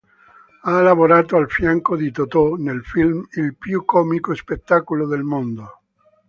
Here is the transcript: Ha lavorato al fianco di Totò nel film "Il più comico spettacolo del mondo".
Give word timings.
Ha 0.63 0.81
lavorato 0.81 1.37
al 1.37 1.47
fianco 1.47 1.95
di 1.95 2.09
Totò 2.09 2.55
nel 2.55 2.81
film 2.83 3.23
"Il 3.33 3.55
più 3.55 3.85
comico 3.85 4.33
spettacolo 4.33 5.05
del 5.05 5.21
mondo". 5.21 5.81